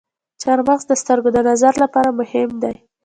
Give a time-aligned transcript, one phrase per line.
[0.41, 2.75] چارمغز د سترګو د نظر لپاره مهم دی.